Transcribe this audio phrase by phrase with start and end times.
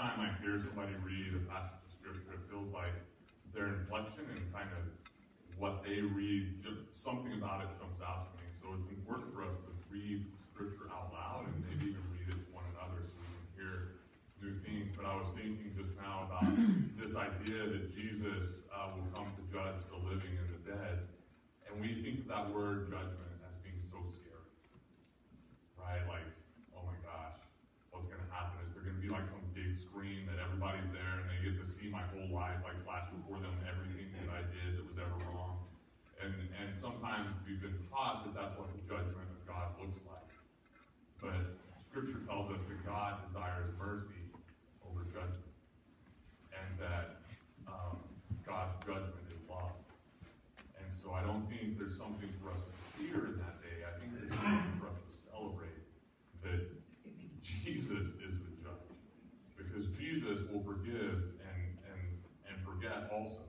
[0.00, 2.96] time I hear somebody read a passage of scripture, it feels like
[3.52, 4.88] their inflection and kind of
[5.60, 8.48] what they read, just something about it jumps out to me.
[8.56, 12.40] So it's important for us to read scripture out loud and maybe even read it
[12.40, 14.00] to one another so we can hear
[14.40, 14.88] new things.
[14.96, 16.48] But I was thinking just now about
[16.96, 21.04] this idea that Jesus uh, will come to judge the living and the dead.
[21.68, 24.48] And we think that word judgment as being so scary.
[25.76, 26.00] Right?
[26.08, 26.24] Like,
[26.72, 27.36] oh my gosh,
[27.92, 28.64] what's going to happen?
[28.64, 29.12] Is there going to be
[29.70, 33.06] big screen that everybody's there and they get to see my whole life like flash
[33.14, 35.62] before them, everything that I did that was ever wrong?
[36.18, 40.26] And, and sometimes we've been taught that that's what the judgment of God looks like.
[41.22, 41.54] But
[41.86, 44.26] Scripture tells us that God desires mercy
[44.82, 45.54] over judgment.
[46.50, 47.22] And that
[47.70, 48.02] um,
[48.42, 49.78] God's judgment is love.
[50.82, 53.86] And so I don't think there's something for us to fear in that day.
[53.86, 55.78] I think there's something for us to celebrate
[56.42, 56.58] that
[57.42, 58.90] Jesus is the judge.
[59.56, 62.02] Because Jesus will forgive and, and,
[62.48, 63.42] and forget also.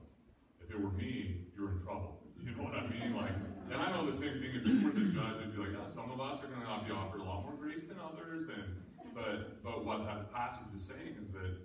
[0.62, 2.22] If it were me, you're in trouble.
[2.40, 3.14] You know what I mean?
[3.14, 3.34] Like,
[3.70, 4.50] and I know the same thing.
[4.54, 6.84] If you were the judge, it'd be like, oh, some of us are going to
[6.84, 8.48] be offered a lot more grace than others.
[8.48, 8.82] And
[9.14, 11.58] but but what that passage is saying is that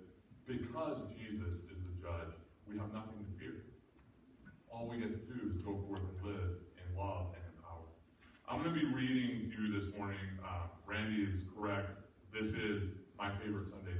[0.46, 2.34] because Jesus is the judge,
[2.68, 3.64] we have nothing to fear.
[4.70, 7.88] All we get to do is go forth and live in love and in power.
[8.48, 10.20] I'm going to be reading to you this morning.
[10.44, 11.90] Uh, Randy is correct.
[12.32, 13.96] This is my favorite Sunday.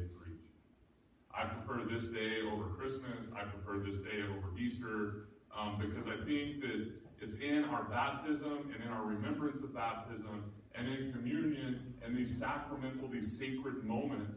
[1.34, 3.26] I prefer this day over Christmas.
[3.36, 8.70] I prefer this day over Easter um, because I think that it's in our baptism
[8.74, 14.36] and in our remembrance of baptism and in communion and these sacramental, these sacred moments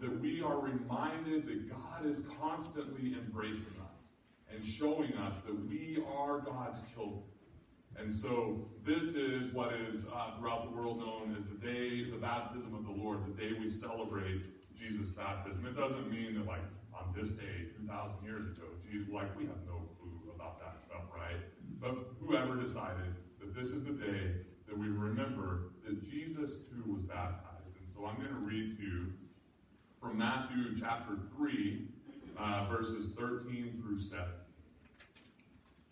[0.00, 4.02] that we are reminded that God is constantly embracing us
[4.52, 7.22] and showing us that we are God's children.
[7.96, 12.16] And so this is what is uh, throughout the world known as the day, the
[12.16, 14.42] baptism of the Lord, the day we celebrate
[14.76, 15.66] Jesus' baptism.
[15.66, 16.62] It doesn't mean that like
[16.94, 21.02] on this day, 2,000 years ago, Jesus, like we have no clue about that stuff,
[21.14, 21.40] right?
[21.80, 24.32] But whoever decided that this is the day
[24.68, 27.76] that we remember that Jesus too was baptized.
[27.78, 29.12] And so I'm going to read to you
[30.00, 31.88] from Matthew chapter 3,
[32.38, 34.24] uh, verses 13 through 7.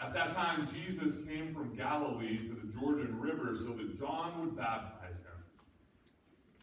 [0.00, 4.56] At that time, Jesus came from Galilee to the Jordan River so that John would
[4.56, 4.99] baptize.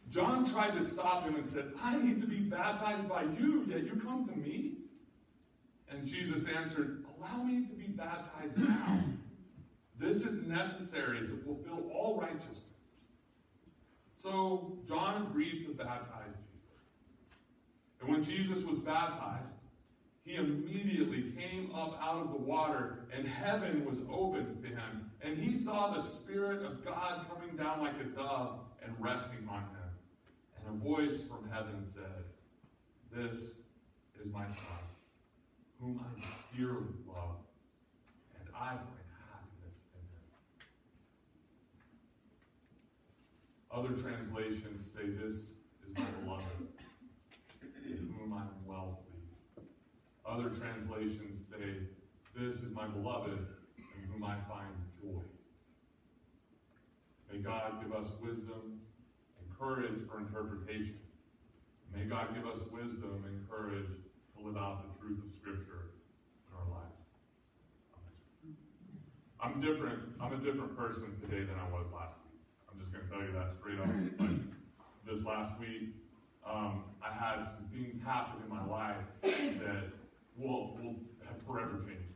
[0.10, 3.84] John tried to stop him and said, I need to be baptized by you, yet
[3.84, 4.74] you come to me?
[5.90, 9.04] And Jesus answered, Allow me to be baptized now.
[10.00, 12.64] This is necessary to fulfill all righteousness.
[14.16, 16.78] So John agreed to baptize Jesus.
[18.00, 19.56] And when Jesus was baptized,
[20.24, 25.10] he immediately came up out of the water, and heaven was opened to him.
[25.22, 29.62] And he saw the Spirit of God coming down like a dove and resting on
[29.62, 29.77] him.
[30.68, 32.26] And a voice from heaven said,
[33.14, 33.62] This
[34.22, 34.86] is my Son,
[35.80, 37.38] whom I dearly love,
[38.40, 40.02] and I find happiness in
[43.80, 43.86] him.
[43.86, 46.68] Other translations say, This is my beloved,
[47.86, 49.70] in whom I am well pleased.
[50.26, 51.88] other translations say,
[52.36, 55.22] This is my beloved, in whom I find joy.
[57.32, 58.82] May God give us wisdom
[59.60, 61.00] courage for interpretation.
[61.96, 63.88] May God give us wisdom and courage
[64.36, 65.94] to live out the truth of Scripture
[66.48, 66.94] in our lives.
[69.40, 70.00] I'm different.
[70.22, 72.42] I'm a different person today than I was last week.
[72.72, 73.88] I'm just going to tell you that straight up.
[74.20, 74.40] Like
[75.08, 75.96] this last week,
[76.46, 79.84] um, I had some things happen in my life that
[80.38, 80.96] will, will
[81.26, 82.07] have forever changed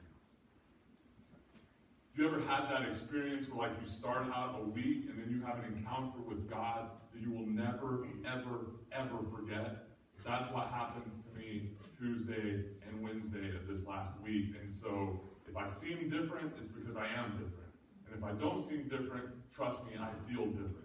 [2.15, 2.27] you.
[2.27, 5.59] Ever had that experience where like you start out a week and then you have
[5.59, 8.59] an encounter with God that you will never, ever,
[8.91, 9.87] ever forget?
[10.25, 14.55] That's what happened to me Tuesday and Wednesday of this last week.
[14.61, 17.71] And so if I seem different, it's because I am different.
[18.07, 20.77] And if I don't seem different, trust me, I feel different.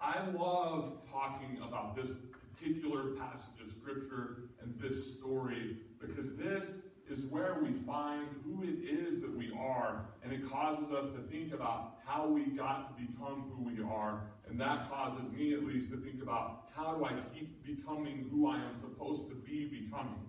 [0.00, 2.12] I love talking about this
[2.52, 8.88] particular passage of Scripture and this story because this is where we find who it
[8.88, 13.04] is that we are, and it causes us to think about how we got to
[13.04, 14.22] become who we are.
[14.48, 18.48] And that causes me, at least, to think about how do I keep becoming who
[18.48, 20.28] I am supposed to be becoming.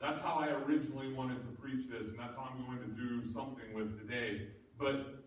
[0.00, 3.28] That's how I originally wanted to preach this, and that's how I'm going to do
[3.28, 4.48] something with today.
[4.78, 5.22] But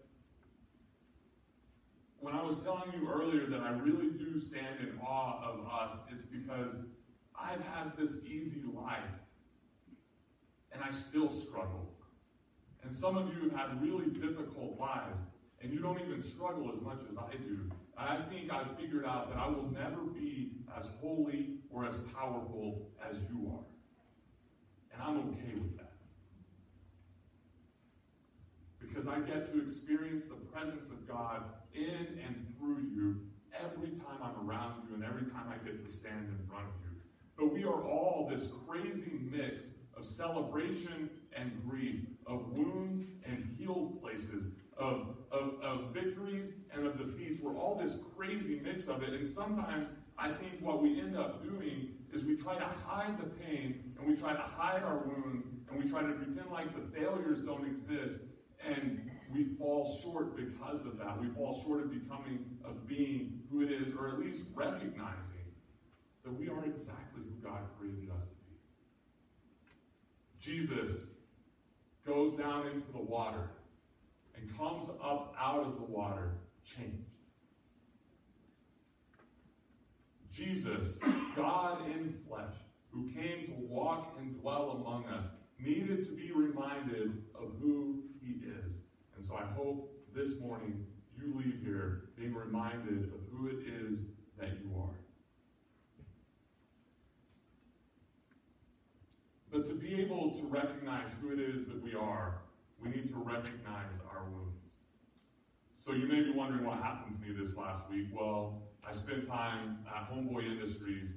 [2.20, 6.04] when I was telling you earlier that I really do stand in awe of us,
[6.12, 6.80] it's because
[7.40, 9.04] I've had this easy life
[10.76, 11.90] and I still struggle.
[12.84, 15.18] And some of you have had really difficult lives
[15.62, 17.72] and you don't even struggle as much as I do.
[17.98, 21.98] And I think I've figured out that I will never be as holy or as
[22.14, 23.64] powerful as you are.
[24.94, 25.94] And I'm okay with that.
[28.80, 31.44] Because I get to experience the presence of God
[31.74, 33.22] in and through you
[33.60, 36.74] every time I'm around you and every time I get to stand in front of
[36.84, 36.96] you.
[37.38, 44.02] But we are all this crazy mix of celebration and grief, of wounds and healed
[44.02, 47.40] places, of, of, of victories and of defeats.
[47.42, 49.14] We're all this crazy mix of it.
[49.14, 53.26] And sometimes I think what we end up doing is we try to hide the
[53.26, 56.98] pain and we try to hide our wounds and we try to pretend like the
[56.98, 58.22] failures don't exist.
[58.66, 61.20] And we fall short because of that.
[61.20, 65.46] We fall short of becoming, of being who it is, or at least recognizing
[66.24, 68.35] that we are exactly who God created us.
[70.46, 71.08] Jesus
[72.06, 73.50] goes down into the water
[74.36, 76.34] and comes up out of the water
[76.64, 77.10] changed.
[80.32, 81.00] Jesus,
[81.36, 82.54] God in flesh,
[82.92, 88.46] who came to walk and dwell among us, needed to be reminded of who he
[88.46, 88.82] is.
[89.18, 90.86] And so I hope this morning
[91.18, 94.06] you leave here being reminded of who it is
[94.38, 95.05] that you are.
[99.56, 102.42] But to be able to recognize who it is that we are,
[102.84, 104.60] we need to recognize our wounds.
[105.74, 108.08] So you may be wondering what happened to me this last week.
[108.12, 111.14] Well, I spent time at Homeboy Industries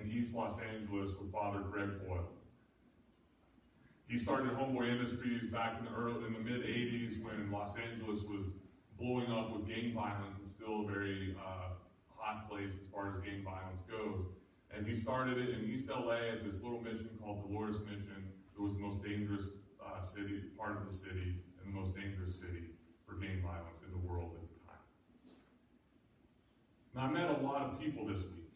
[0.00, 2.26] in East Los Angeles with Father Greg Boyle.
[4.08, 8.22] He started Homeboy Industries back in the early, in the mid '80s when Los Angeles
[8.22, 8.50] was
[8.98, 10.40] blowing up with gang violence.
[10.42, 11.68] and still a very uh,
[12.16, 14.26] hot place as far as gang violence goes.
[14.74, 18.32] And he started it in East LA at this little mission called Dolores Mission.
[18.56, 19.48] It was the most dangerous
[19.84, 22.70] uh, city, part of the city, and the most dangerous city
[23.06, 24.84] for gang violence in the world at the time.
[26.94, 28.46] Now, I met a lot of people this week.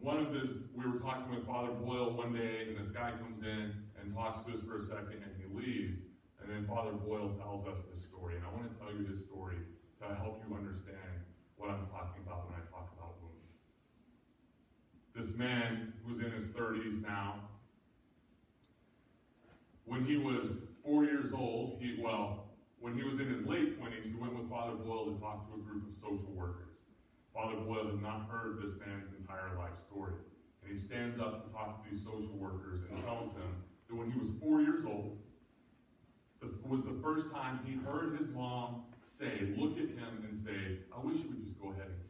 [0.00, 3.42] One of this, we were talking with Father Boyle one day, and this guy comes
[3.42, 5.98] in and talks to us for a second, and he leaves.
[6.42, 8.36] And then Father Boyle tells us this story.
[8.36, 9.56] And I want to tell you this story
[9.98, 11.24] to help you understand
[11.56, 12.65] what I'm talking about when I.
[15.16, 17.36] This man who's in his 30s now,
[19.86, 22.44] when he was four years old, he, well,
[22.80, 25.54] when he was in his late 20s, he went with Father Boyle to talk to
[25.54, 26.74] a group of social workers.
[27.32, 30.12] Father Boyle had not heard this man's entire life story.
[30.62, 34.10] And he stands up to talk to these social workers and tells them that when
[34.10, 35.16] he was four years old,
[36.42, 40.76] it was the first time he heard his mom say, look at him and say,
[40.94, 42.05] I wish you would just go ahead and.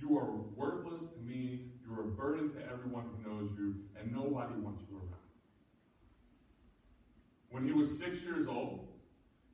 [0.00, 1.72] You are worthless to me.
[1.84, 5.14] You are a burden to everyone who knows you, and nobody wants you around.
[7.50, 8.88] When he was six years old,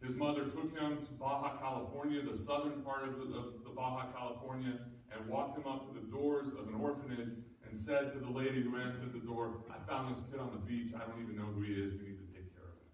[0.02, 4.12] his mother took him to Baja California, the southern part of the, of the Baja
[4.12, 4.78] California,
[5.10, 7.32] and walked him up to the doors of an orphanage
[7.66, 10.58] and said to the lady who answered the door, I found this kid on the
[10.58, 10.92] beach.
[10.94, 11.94] I don't even know who he is.
[11.94, 12.90] You need to take care of him.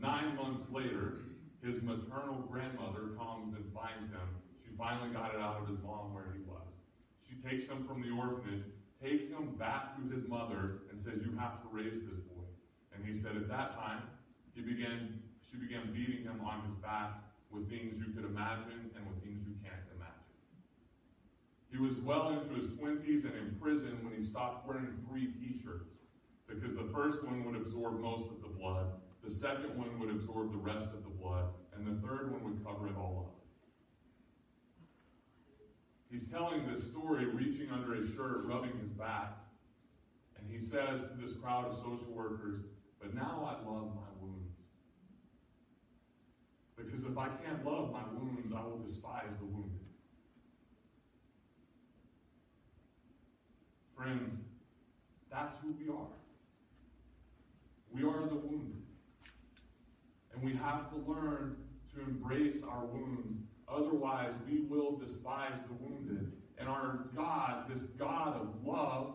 [0.00, 1.20] Nine months later,
[1.62, 4.28] his maternal grandmother comes and finds him.
[4.78, 6.66] Finally got it out of his mom where he was.
[7.28, 8.64] She takes him from the orphanage,
[9.02, 12.44] takes him back to his mother, and says, You have to raise this boy.
[12.94, 14.02] And he said at that time,
[14.54, 17.12] he began she began beating him on his back
[17.50, 20.34] with things you could imagine and with things you can't imagine.
[21.70, 25.60] He was well into his 20s and in prison when he stopped wearing three t
[25.62, 25.98] shirts
[26.48, 28.86] because the first one would absorb most of the blood,
[29.22, 31.44] the second one would absorb the rest of the blood,
[31.76, 33.43] and the third one would cover it all up.
[36.14, 39.32] He's telling this story, reaching under his shirt, rubbing his back,
[40.38, 42.60] and he says to this crowd of social workers,
[43.02, 44.54] But now I love my wounds.
[46.76, 49.80] because if I can't love my wounds, I will despise the wounded.
[53.96, 54.38] Friends,
[55.32, 56.14] that's who we are.
[57.90, 58.84] We are the wounded.
[60.32, 61.56] And we have to learn
[61.92, 63.48] to embrace our wounds.
[63.68, 66.32] Otherwise, we will despise the wounded.
[66.58, 69.14] And our God, this God of love,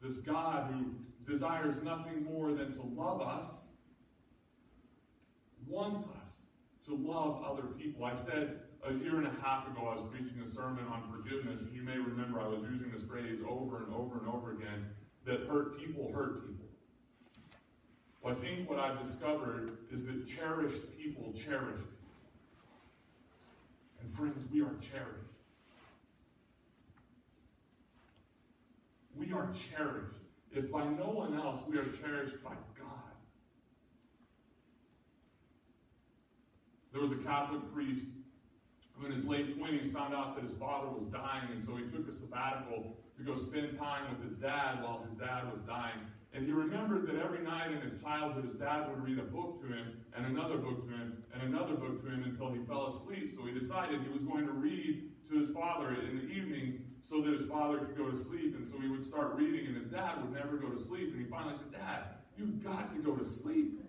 [0.00, 0.94] this God who
[1.30, 3.62] desires nothing more than to love us,
[5.66, 6.46] wants us
[6.86, 8.04] to love other people.
[8.04, 11.60] I said a year and a half ago, I was preaching a sermon on forgiveness,
[11.72, 14.86] you may remember I was using this phrase over and over and over again
[15.26, 16.66] that hurt people hurt people.
[18.22, 21.97] Well, I think what I've discovered is that cherished people cherish people.
[24.00, 25.34] And friends, we are cherished.
[29.16, 30.14] We are cherished.
[30.52, 32.88] If by no one else, we are cherished by God.
[36.92, 38.08] There was a Catholic priest
[38.94, 41.84] who in his late 20s found out that his father was dying, and so he
[41.84, 45.98] took a sabbatical to go spend time with his dad while his dad was dying.
[46.34, 49.60] And he remembered that every night in his childhood, his dad would read a book
[49.62, 52.86] to him, and another book to him, and another book to him until he fell
[52.86, 53.34] asleep.
[53.34, 57.22] So he decided he was going to read to his father in the evenings so
[57.22, 58.56] that his father could go to sleep.
[58.56, 61.12] And so he would start reading, and his dad would never go to sleep.
[61.12, 62.04] And he finally said, Dad,
[62.36, 63.80] you've got to go to sleep.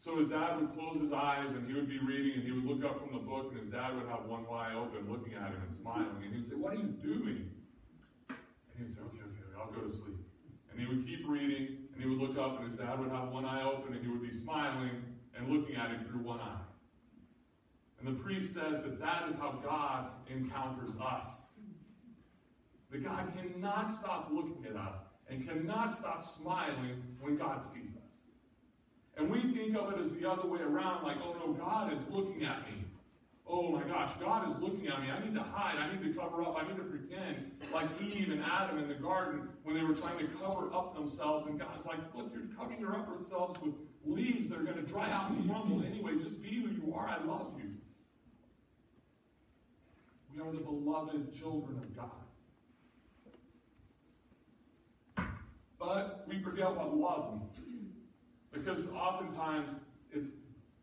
[0.00, 2.64] So his dad would close his eyes and he would be reading and he would
[2.64, 5.50] look up from the book and his dad would have one eye open looking at
[5.50, 6.22] him and smiling.
[6.22, 7.50] And he would say, What are you doing?
[8.30, 10.27] And he would say, Okay, okay, I'll go to sleep.
[10.78, 13.30] And he would keep reading and he would look up and his dad would have
[13.30, 15.02] one eye open and he would be smiling
[15.36, 16.60] and looking at him through one eye.
[17.98, 21.46] And the priest says that that is how God encounters us.
[22.92, 24.94] That God cannot stop looking at us
[25.28, 28.12] and cannot stop smiling when God sees us.
[29.16, 32.04] And we think of it as the other way around, like, oh no, God is
[32.08, 32.84] looking at me.
[33.50, 35.10] Oh my gosh, God is looking at me.
[35.10, 35.76] I need to hide.
[35.78, 36.56] I need to cover up.
[36.60, 40.18] I need to pretend like Eve and Adam in the garden when they were trying
[40.18, 41.46] to cover up themselves.
[41.46, 43.72] And God's like, look, you're covering your up yourselves with
[44.04, 46.18] leaves that are going to dry out and crumble anyway.
[46.20, 47.08] Just be who you are.
[47.08, 47.70] I love you.
[50.34, 52.10] We are the beloved children of God.
[55.78, 57.94] But we forget what love means.
[58.52, 59.70] Because oftentimes
[60.12, 60.32] it's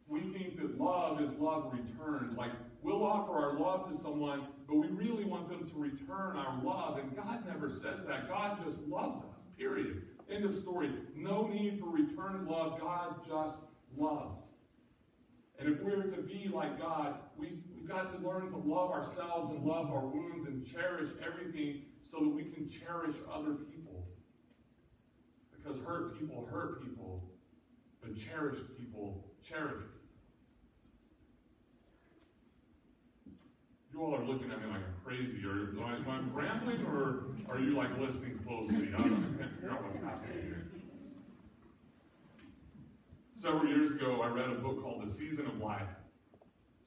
[0.08, 2.38] we think that love is love returned.
[2.38, 6.62] Like we'll offer our love to someone, but we really want them to return our
[6.64, 6.98] love.
[6.98, 8.28] And God never says that.
[8.28, 9.30] God just loves us.
[9.58, 10.04] Period.
[10.30, 10.92] End of story.
[11.16, 12.80] No need for returned love.
[12.80, 13.58] God just
[13.98, 14.48] loves.
[15.58, 19.52] And if we're to be like God, we, we've got to learn to love ourselves
[19.52, 24.06] and love our wounds and cherish everything so that we can cherish other people.
[25.56, 27.24] Because hurt people hurt people,
[28.02, 29.95] but cherished people cherish people.
[33.96, 35.40] You all are looking at me like I'm crazy.
[35.46, 38.90] Or am I, am I rambling, or are you like listening closely?
[38.94, 40.68] I, don't, I can't figure out what's happening here.
[43.38, 45.88] Several years ago, I read a book called The Season of Life.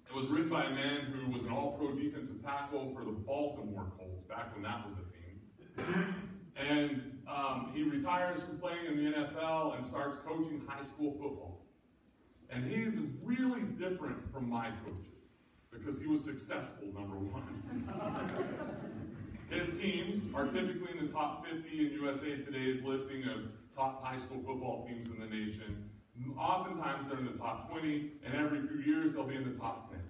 [0.06, 3.90] It was written by a man who was an all-pro defensive tackle for the Baltimore
[3.96, 6.14] Colts back when that was a thing.
[6.56, 11.64] And um, he retires from playing in the NFL and starts coaching high school football.
[12.50, 15.17] And he's really different from my coaches
[15.78, 17.42] because he was successful, number one.
[19.50, 24.16] His teams are typically in the top 50 in USA Today's listing of top high
[24.16, 25.90] school football teams in the nation.
[26.38, 29.90] Oftentimes they're in the top 20, and every few years they'll be in the top
[29.90, 30.00] 10.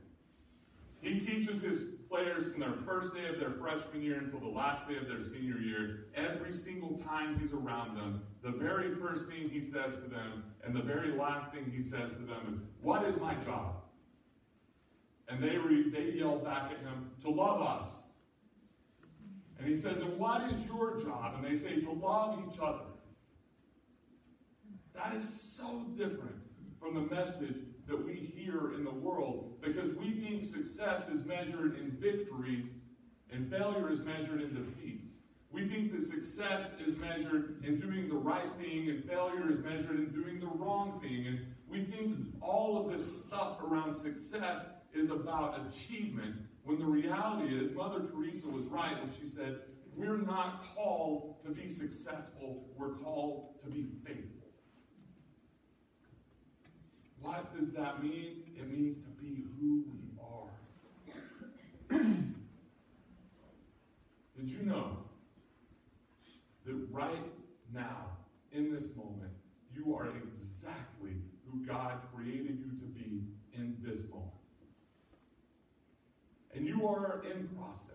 [1.00, 4.88] He teaches his players from their first day of their freshman year until the last
[4.88, 6.06] day of their senior year.
[6.16, 10.74] Every single time he's around them, the very first thing he says to them and
[10.74, 13.76] the very last thing he says to them is, What is my job?
[15.28, 18.02] And they, re- they yell back at him, To love us.
[19.58, 21.34] And he says, And what is your job?
[21.36, 22.84] And they say, To love each other.
[24.94, 26.36] That is so different
[26.80, 27.56] from the message
[27.86, 32.74] that we hear in the world because we think success is measured in victories
[33.30, 35.17] and failure is measured in defeats.
[35.50, 39.98] We think that success is measured in doing the right thing and failure is measured
[39.98, 41.26] in doing the wrong thing.
[41.26, 41.38] And
[41.68, 47.72] we think all of this stuff around success is about achievement when the reality is
[47.72, 49.60] Mother Teresa was right when she said,
[49.96, 54.48] We're not called to be successful, we're called to be faithful.
[57.22, 58.42] What does that mean?
[58.54, 61.98] It means to be who we are.
[64.38, 65.07] Did you know
[66.68, 67.26] that right
[67.74, 68.12] now,
[68.52, 69.32] in this moment,
[69.74, 74.30] you are exactly who God created you to be in this moment?
[76.54, 77.94] And you are in process.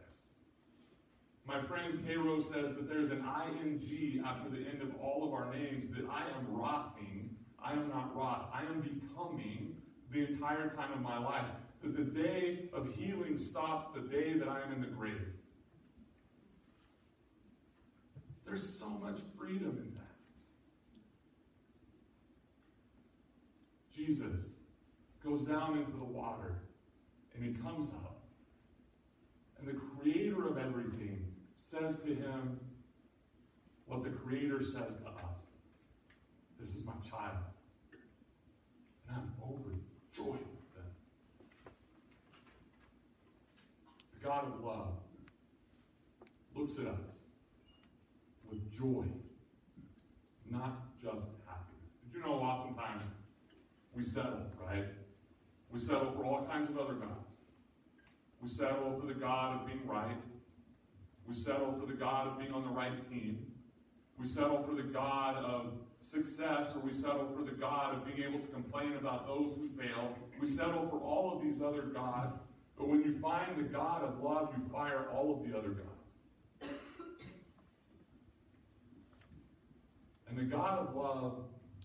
[1.46, 3.26] My friend Cairo says that there's an
[3.60, 7.24] ing after the end of all of our names that I am Rossing
[7.64, 8.44] I am not Ross.
[8.54, 9.76] I am becoming
[10.12, 11.46] the entire time of my life.
[11.82, 15.28] That the day of healing stops the day that I am in the grave.
[18.54, 20.12] There's so much freedom in that.
[23.92, 24.58] Jesus
[25.26, 26.60] goes down into the water
[27.34, 28.22] and he comes up.
[29.58, 31.26] And the creator of everything
[31.66, 32.60] says to him
[33.88, 35.42] what the creator says to us
[36.60, 37.38] This is my child.
[39.10, 40.92] And I'm overjoyed with them.
[44.14, 45.00] The God of love
[46.56, 47.00] looks at us
[48.78, 49.06] joy,
[50.50, 51.92] not just happiness.
[52.06, 53.04] Did you know oftentimes
[53.96, 54.86] we settle, right?
[55.72, 57.28] We settle for all kinds of other gods.
[58.42, 60.18] We settle for the God of being right.
[61.28, 63.46] We settle for the God of being on the right team.
[64.20, 68.28] We settle for the God of success, or we settle for the God of being
[68.28, 70.16] able to complain about those who fail.
[70.40, 72.38] We settle for all of these other gods.
[72.78, 76.03] But when you find the God of love, you fire all of the other gods.
[80.36, 81.44] And the God of love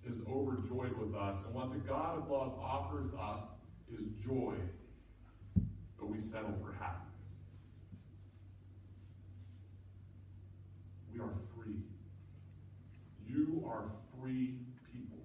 [0.09, 1.45] is overjoyed with us.
[1.45, 3.43] And what the God of love offers us
[3.93, 4.55] is joy,
[5.99, 7.05] but we settle for happiness.
[11.13, 11.83] We are free.
[13.27, 13.85] You are
[14.19, 14.55] free
[14.91, 15.19] people.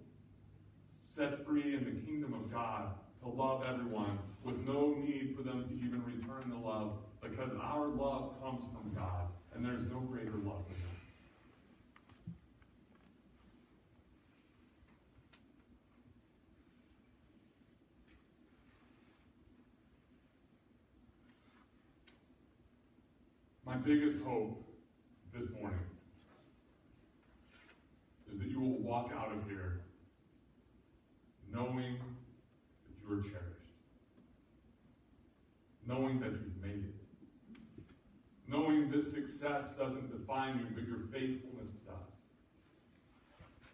[1.06, 2.90] Set free in the kingdom of God
[3.22, 7.88] to love everyone with no need for them to even return the love because our
[7.88, 10.93] love comes from God and there's no greater love than that.
[23.74, 24.64] My biggest hope
[25.34, 25.80] this morning
[28.30, 29.82] is that you will walk out of here
[31.52, 33.66] knowing that you are cherished,
[35.88, 37.84] knowing that you've made it,
[38.48, 42.14] knowing that success doesn't define you, but your faithfulness does,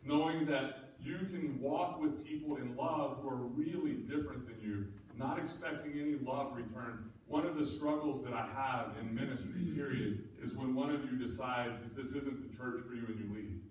[0.05, 4.87] knowing that you can walk with people in love who are really different than you,
[5.17, 7.09] not expecting any love returned.
[7.29, 11.15] One of the struggles that I have in ministry, period, is when one of you
[11.15, 13.61] decides that this isn't the church for you and you leave.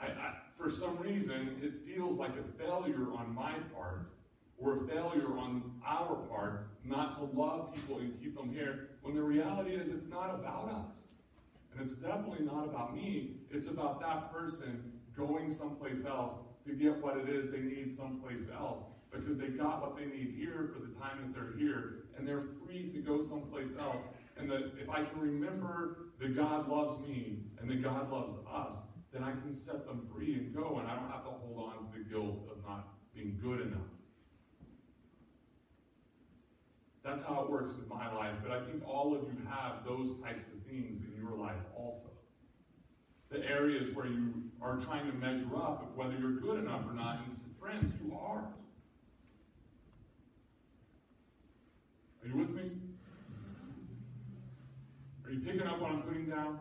[0.00, 4.10] I, I, for some reason, it feels like a failure on my part
[4.58, 9.14] or a failure on our part not to love people and keep them here when
[9.14, 10.90] the reality is it's not about us.
[11.72, 13.36] And it's definitely not about me.
[13.52, 16.34] It's about that person going someplace else
[16.66, 18.80] to get what it is they need someplace else
[19.14, 22.44] because they got what they need here for the time that they're here and they're
[22.64, 24.00] free to go someplace else.
[24.36, 28.78] And that if I can remember that God loves me and that God loves us,
[29.12, 31.92] then I can set them free and go, and I don't have to hold on
[31.92, 33.78] to the guilt of not being good enough.
[37.04, 40.20] That's how it works in my life, but I think all of you have those
[40.20, 42.08] types of things in your life also.
[43.30, 46.94] The areas where you are trying to measure up of whether you're good enough or
[46.94, 48.48] not, and friends, you are.
[52.24, 52.70] Are you with me?
[55.26, 56.58] Are you picking up what I'm putting down?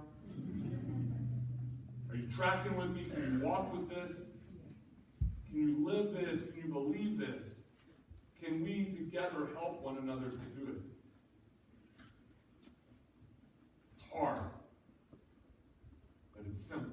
[2.10, 3.06] Are you tracking with me?
[3.13, 4.30] Can you walk with this?
[5.47, 6.52] Can you live this?
[6.52, 7.60] Can you believe this?
[8.43, 10.82] Can we together help one another to do it?
[13.95, 14.41] It's hard,
[16.36, 16.89] but it's simple.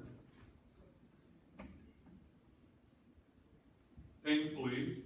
[4.25, 5.00] Thankfully,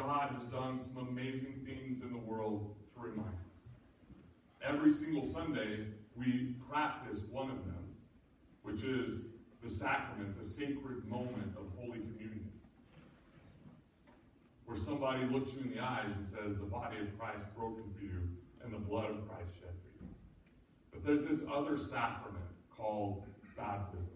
[0.00, 4.64] God has done some amazing things in the world to remind us.
[4.66, 5.84] Every single Sunday,
[6.16, 7.84] we practice one of them
[8.62, 9.24] which is
[9.62, 12.50] the sacrament, the sacred moment of Holy Communion.
[14.64, 18.02] Where somebody looks you in the eyes and says, The body of Christ broken for
[18.02, 18.22] you,
[18.64, 20.10] and the blood of Christ shed for you.
[20.92, 24.08] But there's this other sacrament called baptism,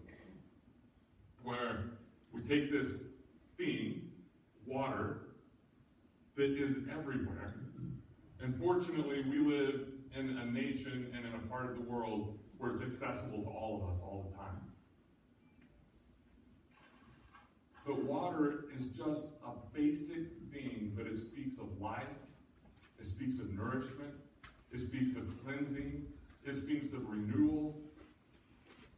[1.43, 1.83] where
[2.31, 3.03] we take this
[3.57, 4.09] thing,
[4.65, 5.25] water,
[6.35, 7.55] that is everywhere.
[8.41, 9.81] And fortunately, we live
[10.17, 13.81] in a nation and in a part of the world where it's accessible to all
[13.81, 14.61] of us all the time.
[17.85, 22.03] But water is just a basic thing, but it speaks of life,
[22.99, 24.13] it speaks of nourishment,
[24.71, 26.05] it speaks of cleansing,
[26.45, 27.77] it speaks of renewal,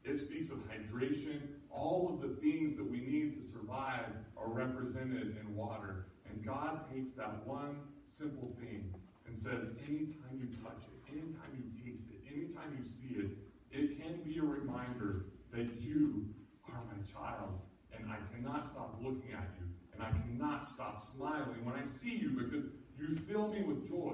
[0.05, 1.41] it speaks of hydration.
[1.69, 4.05] All of the things that we need to survive
[4.37, 6.05] are represented in water.
[6.29, 7.77] And God takes that one
[8.09, 8.93] simple thing
[9.27, 13.31] and says, anytime you touch it, anytime you taste it, anytime you see it,
[13.71, 16.25] it can be a reminder that you
[16.69, 17.59] are my child,
[17.97, 22.15] and I cannot stop looking at you, and I cannot stop smiling when I see
[22.15, 22.65] you because
[22.97, 24.13] you fill me with joy.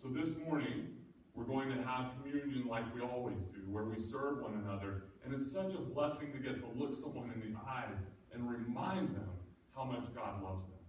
[0.00, 0.96] So this morning,
[1.34, 5.04] we're going to have communion like we always do, where we serve one another.
[5.24, 7.98] And it's such a blessing to get to look someone in the eyes
[8.32, 9.28] and remind them
[9.74, 10.80] how much God loves them.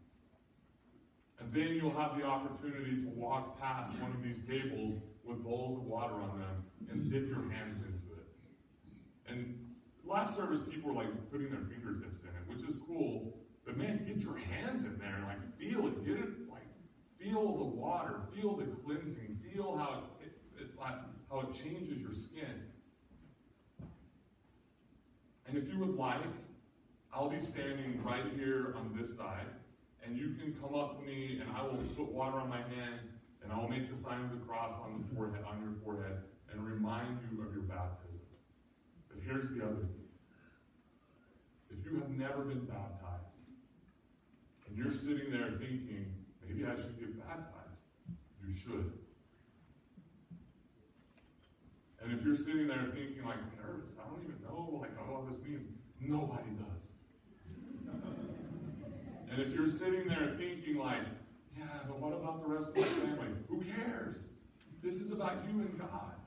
[1.39, 5.77] And then you'll have the opportunity to walk past one of these tables with bowls
[5.77, 8.27] of water on them and dip your hands into it.
[9.27, 9.57] And
[10.05, 13.37] last service, people were like putting their fingertips in it, which is cool.
[13.65, 16.05] But man, get your hands in there and like feel it.
[16.05, 16.67] Get it, like
[17.19, 22.13] feel the water, feel the cleansing, feel how it, it, it how it changes your
[22.13, 22.70] skin.
[25.51, 26.21] And if you would like,
[27.13, 29.47] I'll be standing right here on this side,
[30.01, 33.01] and you can come up to me, and I will put water on my hands,
[33.43, 36.19] and I'll make the sign of the cross on the forehead, on your forehead,
[36.53, 38.21] and remind you of your baptism.
[39.09, 40.07] But here's the other thing.
[41.69, 43.35] If you have never been baptized,
[44.69, 46.15] and you're sitting there thinking,
[46.47, 47.75] maybe I should get baptized,
[48.47, 48.93] you should.
[52.11, 55.15] And if you're sitting there thinking, like, I'm nervous, I don't even know like what
[55.15, 55.63] all this means,
[56.01, 56.83] nobody does.
[59.31, 61.07] and if you're sitting there thinking, like,
[61.57, 63.29] yeah, but what about the rest of my family?
[63.47, 64.33] Who cares?
[64.83, 66.19] This is about you and God.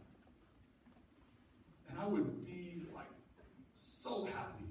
[1.91, 3.11] And I would be like
[3.75, 4.65] so happy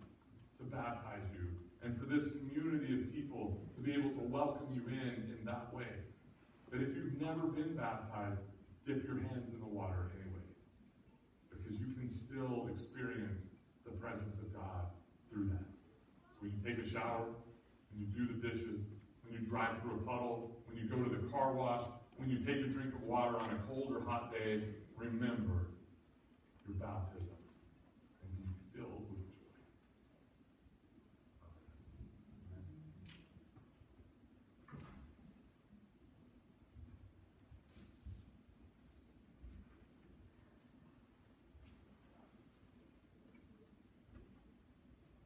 [0.58, 1.47] to baptize you
[1.84, 5.71] and for this community of people to be able to welcome you in in that
[5.76, 5.93] way.
[6.71, 8.39] That if you've never been baptized,
[8.88, 10.10] dip your hands in the water.
[11.73, 13.41] Because you can still experience
[13.86, 14.86] the presence of God
[15.31, 15.65] through that.
[16.29, 17.25] So when you take a shower,
[17.91, 18.81] when you do the dishes,
[19.23, 21.83] when you drive through a puddle, when you go to the car wash,
[22.17, 24.62] when you take a drink of water on a cold or hot day,
[24.97, 25.67] remember
[26.67, 27.33] your baptism